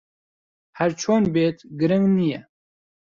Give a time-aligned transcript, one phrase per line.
[0.77, 2.41] ھەر چۆن بێت، گرنگ نییە.